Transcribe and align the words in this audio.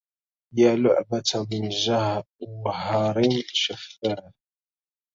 يا 0.57 0.75
لعبة 0.75 1.31
من 1.51 1.69
جوهر 1.69 3.21
شفاف 3.47 4.31